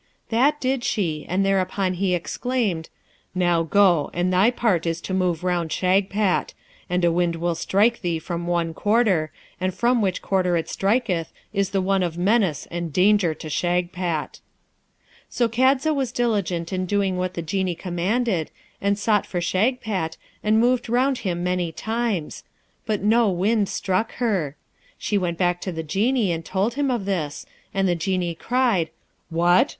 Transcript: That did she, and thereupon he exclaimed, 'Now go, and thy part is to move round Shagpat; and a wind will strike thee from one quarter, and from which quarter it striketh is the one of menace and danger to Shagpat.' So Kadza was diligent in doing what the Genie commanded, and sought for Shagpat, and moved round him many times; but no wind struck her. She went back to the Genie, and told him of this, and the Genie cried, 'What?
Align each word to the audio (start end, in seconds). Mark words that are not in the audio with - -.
That 0.29 0.59
did 0.59 0.83
she, 0.83 1.27
and 1.29 1.45
thereupon 1.45 1.93
he 1.93 2.15
exclaimed, 2.15 2.89
'Now 3.35 3.61
go, 3.61 4.09
and 4.15 4.33
thy 4.33 4.49
part 4.49 4.87
is 4.87 4.99
to 5.01 5.13
move 5.13 5.43
round 5.43 5.69
Shagpat; 5.71 6.55
and 6.89 7.05
a 7.05 7.11
wind 7.11 7.35
will 7.35 7.53
strike 7.53 8.01
thee 8.01 8.17
from 8.17 8.47
one 8.47 8.73
quarter, 8.73 9.31
and 9.59 9.75
from 9.75 10.01
which 10.01 10.23
quarter 10.23 10.57
it 10.57 10.67
striketh 10.67 11.31
is 11.53 11.69
the 11.69 11.83
one 11.83 12.01
of 12.01 12.17
menace 12.17 12.67
and 12.71 12.91
danger 12.91 13.35
to 13.35 13.47
Shagpat.' 13.47 14.39
So 15.29 15.47
Kadza 15.47 15.93
was 15.93 16.11
diligent 16.11 16.73
in 16.73 16.87
doing 16.87 17.15
what 17.17 17.35
the 17.35 17.43
Genie 17.43 17.75
commanded, 17.75 18.49
and 18.81 18.97
sought 18.97 19.27
for 19.27 19.39
Shagpat, 19.39 20.17
and 20.43 20.59
moved 20.59 20.89
round 20.89 21.19
him 21.19 21.43
many 21.43 21.71
times; 21.71 22.43
but 22.87 23.03
no 23.03 23.29
wind 23.29 23.69
struck 23.69 24.13
her. 24.13 24.55
She 24.97 25.19
went 25.19 25.37
back 25.37 25.61
to 25.61 25.71
the 25.71 25.83
Genie, 25.83 26.31
and 26.31 26.43
told 26.43 26.73
him 26.73 26.89
of 26.89 27.05
this, 27.05 27.45
and 27.71 27.87
the 27.87 27.93
Genie 27.93 28.33
cried, 28.33 28.89
'What? 29.29 29.69